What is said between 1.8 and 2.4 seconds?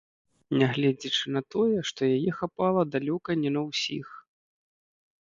што яе